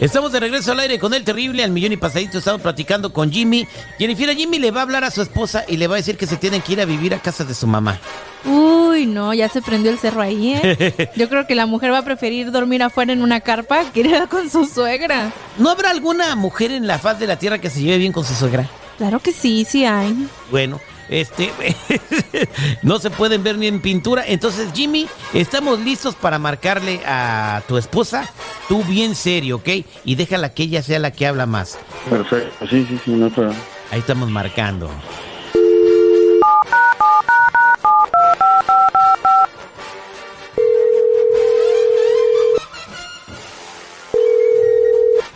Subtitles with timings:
[0.00, 2.38] Estamos de regreso al aire con el terrible al millón y pasadito.
[2.38, 3.68] Estamos platicando con Jimmy.
[3.98, 6.26] Jennifer, Jimmy le va a hablar a su esposa y le va a decir que
[6.26, 8.00] se tienen que ir a vivir a casa de su mamá.
[8.46, 11.10] Uy, no, ya se prendió el cerro ahí, ¿eh?
[11.16, 14.26] Yo creo que la mujer va a preferir dormir afuera en una carpa que ir
[14.30, 15.32] con su suegra.
[15.58, 18.24] ¿No habrá alguna mujer en la faz de la tierra que se lleve bien con
[18.24, 18.66] su suegra?
[18.96, 20.28] Claro que sí, sí hay.
[20.50, 20.80] Bueno,
[21.10, 21.52] este,
[22.82, 24.24] no se pueden ver ni en pintura.
[24.26, 28.30] Entonces, Jimmy, estamos listos para marcarle a tu esposa.
[28.70, 29.68] Tú bien serio, ¿ok?
[30.04, 31.76] Y déjala que ella sea la que habla más.
[32.08, 33.52] Perfecto, sí, sí, sí, no problema.
[33.90, 34.88] Ahí estamos marcando.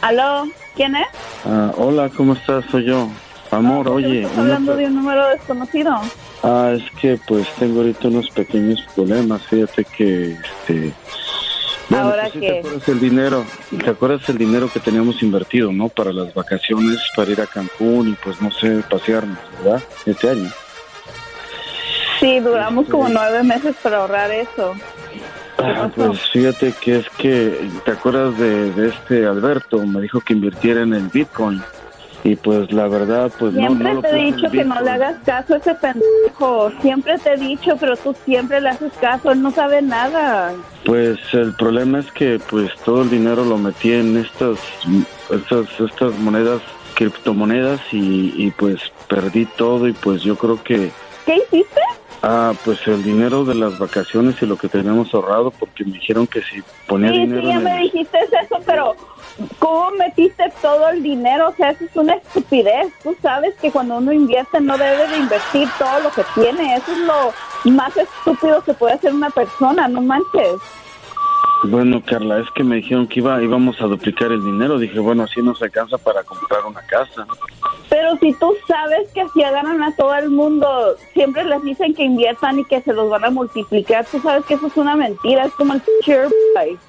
[0.03, 0.45] ¿Aló?
[0.77, 1.07] ¿Quién es?
[1.47, 2.65] Ah, hola, ¿cómo estás?
[2.71, 3.09] Soy yo.
[3.51, 4.23] Amor, oye.
[4.23, 6.01] ¿Estás hablando una- de un número desconocido?
[6.43, 9.43] Ah, es que pues tengo ahorita unos pequeños problemas.
[9.47, 10.93] Fíjate que, este...
[11.91, 12.41] ¿Ahora pues?
[12.41, 13.45] ¿Te acuerdas el dinero?
[13.85, 15.89] ¿Te acuerdas el dinero que teníamos invertido, no?
[15.89, 19.83] Para las vacaciones, para ir a Cancún y pues no sé, pasearnos, ¿verdad?
[20.07, 20.51] Este año.
[22.21, 24.75] Sí, duramos como nueve meses para ahorrar eso.
[25.59, 29.85] Ah, pues fíjate que es que, ¿te acuerdas de, de este Alberto?
[29.87, 31.63] Me dijo que invirtiera en el Bitcoin.
[32.25, 34.91] Y pues la verdad, pues no, Siempre no lo te he dicho que no le
[34.91, 36.73] hagas caso a ese pendejo.
[36.81, 39.31] Siempre te he dicho, pero tú siempre le haces caso.
[39.31, 40.55] Él no sabe nada.
[40.87, 44.59] Pues el problema es que pues todo el dinero lo metí en estas
[45.31, 46.63] estas estas monedas
[46.95, 50.91] criptomonedas y, y pues perdí todo y pues yo creo que
[51.27, 51.81] ¿Qué hiciste?
[52.27, 56.27] Ah pues el dinero de las vacaciones y lo que teníamos ahorrado porque me dijeron
[56.27, 58.95] que si ponía Sí, dinero sí, ya en me el- dijiste eso, pero
[59.59, 61.49] ¿cómo metiste todo el dinero?
[61.49, 62.93] O sea, eso es una estupidez.
[63.03, 66.77] Tú sabes que cuando uno invierte no debe de invertir todo lo que tiene.
[66.77, 70.57] Eso es lo más estúpido que puede hacer una persona, no manches.
[71.65, 74.79] Bueno, Carla, es que me dijeron que iba íbamos a duplicar el dinero.
[74.79, 77.27] Dije, bueno, así nos alcanza para comprar una casa.
[77.95, 82.03] Pero si tú sabes que si agarran a todo el mundo, siempre les dicen que
[82.03, 84.05] inviertan y que se los van a multiplicar.
[84.11, 86.81] Tú sabes que eso es una mentira, es como el share price.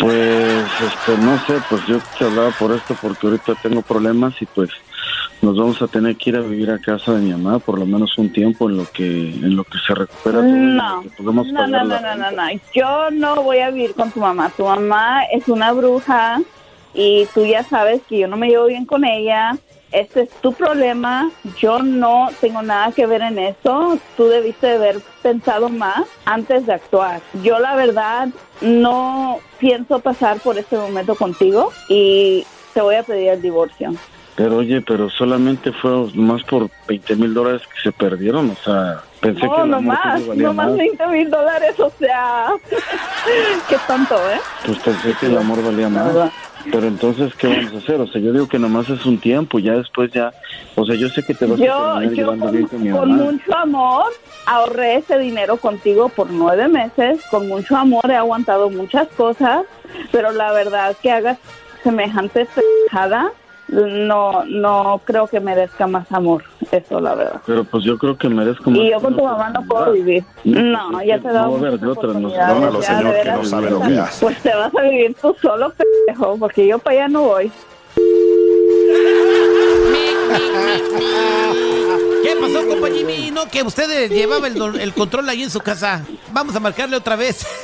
[0.00, 4.46] Pues, este, no sé, pues yo te hablaba por esto porque ahorita tengo problemas y
[4.46, 4.70] pues
[5.42, 7.86] nos vamos a tener que ir a vivir a casa de mi mamá por lo
[7.86, 11.46] menos un tiempo en lo que en lo que se recupera todo No, que podemos
[11.52, 12.42] no, no, no, no, no.
[12.74, 14.50] Yo no voy a vivir con tu mamá.
[14.56, 16.40] Tu mamá es una bruja
[16.94, 19.56] y tú ya sabes que yo no me llevo bien con ella.
[19.92, 21.30] Este es tu problema.
[21.58, 23.98] Yo no tengo nada que ver en eso.
[24.16, 27.20] Tú debiste de haber pensado más antes de actuar.
[27.42, 28.28] Yo la verdad
[28.60, 33.94] no pienso pasar por este momento contigo y te voy a pedir el divorcio.
[34.36, 39.04] Pero oye, pero solamente fue más por 20 mil dólares que se perdieron, o sea,
[39.24, 40.76] pensé que No, más, no más más.
[40.76, 42.52] 20 mil dólares, o sea,
[43.68, 44.40] qué tonto, ¿eh?
[44.66, 46.06] Pues pensé que el amor valía más.
[46.06, 46.32] Nada.
[46.70, 48.00] Pero entonces, ¿qué vamos a hacer?
[48.00, 50.32] O sea, yo digo que nomás es un tiempo, ya después ya...
[50.76, 52.82] O sea, yo sé que te vas a Yo, terminar yo llevando con, bien con
[52.82, 53.22] mi con mamá.
[53.32, 54.04] mucho amor
[54.46, 59.64] ahorré ese dinero contigo por nueve meses, con mucho amor he aguantado muchas cosas,
[60.10, 61.36] pero la verdad que hagas
[61.82, 63.30] semejante pendejada,
[63.74, 67.40] no, no creo que merezca más amor, eso la verdad.
[67.46, 70.24] Pero pues yo creo que merezco más Y yo con tu mamá no puedo vivir.
[70.44, 72.32] No, No, pues, ya es te dado no de otra, nos
[72.84, 74.24] señor, que no sabe lo que hace.
[74.24, 77.52] Pues te vas a vivir tú solo, pendejo, porque yo para allá no voy.
[82.22, 83.30] ¿Qué pasó, compa Jimmy?
[83.30, 86.04] No, que usted llevaba el, el control ahí en su casa.
[86.32, 87.46] Vamos a marcarle otra vez.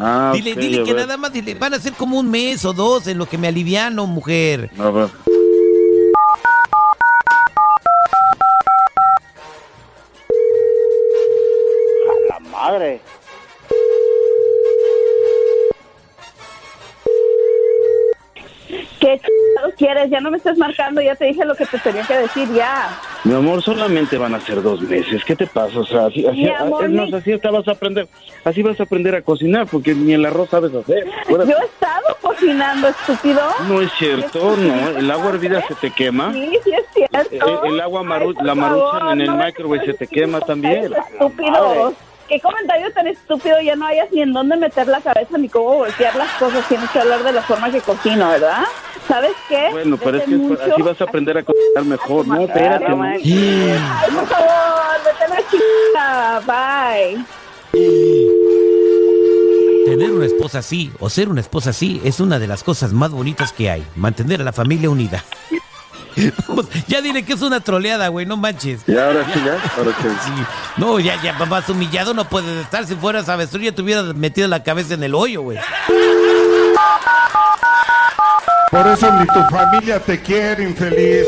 [0.00, 1.06] Ah, dile, dile que ver.
[1.06, 3.48] nada más dile, van a ser como un mes o dos en lo que me
[3.48, 4.70] aliviano, mujer.
[4.78, 5.08] A ver.
[19.78, 20.10] Quieres?
[20.10, 22.90] Ya no me estás marcando, ya te dije lo que te tenía que decir, ya.
[23.24, 25.24] Mi amor, solamente van a ser dos meses.
[25.24, 25.78] ¿Qué te pasa?
[25.80, 28.08] O sea, así, así, Mi amor, es más, mi- así hasta vas a aprender,
[28.44, 31.06] así vas a aprender a cocinar, porque ni el arroz sabes hacer.
[31.26, 33.40] Fuera- Yo he estado cocinando, estúpido.
[33.68, 34.88] No es cierto, no.
[34.98, 36.32] El agua hervida se te quema.
[36.32, 37.64] Sí, sí es cierto.
[37.66, 40.40] El, el agua maru- Ay, la maruchan favor, en el no microwave se te quema
[40.40, 40.92] también.
[40.92, 41.94] Estúpido.
[42.28, 43.58] ¿Qué comentario tan estúpido?
[43.62, 46.66] Ya no hayas ni en dónde meter la cabeza ni cómo voltear las cosas.
[46.68, 48.64] Tienes que hablar de la forma que cocino, ¿verdad?
[49.08, 49.68] ¿Sabes qué?
[49.72, 51.84] Bueno, pero es que mucho- así vas a aprender a cocinar.
[51.84, 52.26] mejor.
[52.28, 52.88] No, espérate.
[52.90, 53.02] no.
[53.02, 53.20] Ay,
[54.14, 54.50] por favor,
[55.04, 56.40] vete a la chica.
[56.46, 57.24] Bye.
[59.86, 63.10] Tener una esposa así o ser una esposa así es una de las cosas más
[63.10, 63.82] bonitas que hay.
[63.96, 65.24] Mantener a la familia unida.
[66.88, 68.80] Ya dile que es una troleada, güey, no manches.
[68.88, 69.52] Y ahora sí, ya.
[69.76, 70.08] Ahora sí.
[70.24, 70.42] Sí.
[70.76, 72.84] No, ya, ya, más humillado no puedes estar.
[72.88, 75.58] Si fueras avestruz ya te hubieras metido la cabeza en el hoyo, güey.
[78.78, 81.26] Por eso ni tu familia te quiere, infeliz.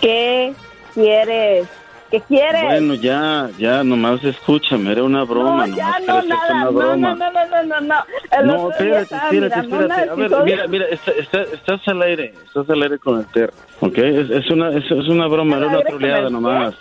[0.00, 0.54] ¿Qué
[0.94, 1.66] quieres?
[2.10, 2.62] ¿Qué quieres?
[2.64, 5.66] Bueno, ya, ya, nomás escúchame, era una broma.
[5.66, 6.52] no, ya nomás no, nada.
[6.52, 7.14] una No, no, broma.
[7.14, 7.94] no, no, no, no, no.
[8.30, 10.10] El No, espérate, espérate, espérate.
[10.10, 13.52] A ver, mira, mira, está, está- estás al aire, estás al aire con el ter,
[13.80, 13.98] ¿ok?
[13.98, 16.74] Es, es una, es, es una broma, ¿Al era una troleada nomás.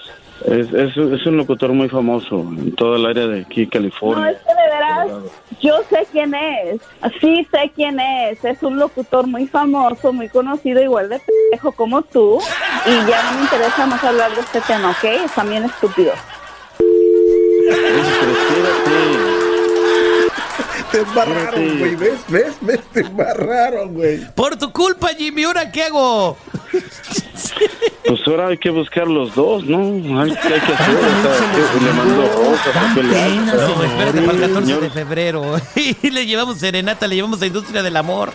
[0.46, 4.32] Es, es, es un locutor muy famoso en todo el área de aquí, No, California.
[4.32, 5.08] es que de veras,
[5.62, 6.82] yo sé quién es.
[7.20, 8.44] Sí sé quién es.
[8.44, 12.40] Es un locutor muy famoso, muy conocido, igual de pendejo como tú.
[12.86, 15.04] Y ya no me interesa más hablar de este tema, ¿ok?
[15.04, 16.12] Es también estúpido.
[17.70, 19.22] Espérate.
[20.92, 21.96] Te embarraron, güey.
[21.96, 22.20] ¿Ves?
[22.28, 22.58] ¿Ves?
[22.62, 22.82] ¿Ves?
[22.92, 24.20] Te embarraron, güey.
[24.36, 26.36] Por tu culpa, Jimmy, ¿ahora qué hago?
[28.06, 29.78] Pues ahora hay que buscar los dos, ¿no?
[30.22, 30.96] Hay, ¿Qué hay que hacer?
[30.96, 32.76] O sea, ¿qué- le mandó rosas.
[33.76, 34.82] No, espérate para el 14 Señor.
[34.82, 35.56] de febrero.
[36.04, 38.34] Y le llevamos serenata, le llevamos a Industria del Amor.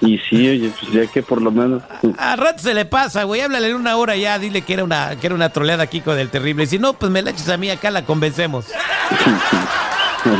[0.00, 1.82] Y sí, oye, pues ya que por lo menos...
[2.18, 3.40] A rato se le pasa, güey.
[3.40, 4.38] Háblale en una hora ya.
[4.38, 6.66] Dile que era una, que era una troleada aquí con el terrible.
[6.66, 8.66] Si no, pues me la echas a mí acá, la convencemos.
[10.24, 10.38] Pues,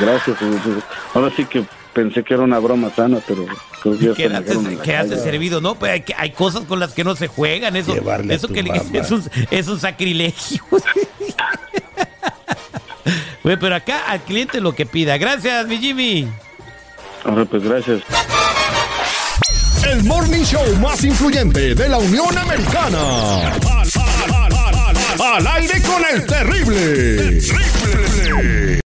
[0.00, 0.36] gracias.
[0.38, 3.46] pues, Ahora sí que pensé que era una broma sana, pero
[3.82, 5.16] creo que ya se calle.
[5.18, 5.74] servido, ¿no?
[5.74, 7.76] Pues hay, cosas con las que no se juegan.
[7.76, 10.62] Eso, Llevarle eso que le- es, un, es un sacrilegio.
[13.42, 15.16] Güey, pero acá al cliente lo que pida.
[15.16, 16.28] Gracias, mi Jimmy.
[17.24, 18.02] Ahora pues gracias.
[19.88, 23.48] El morning show más influyente de la Unión Americana.
[23.48, 27.40] Al, al- al- al- al- al aire con el terrible.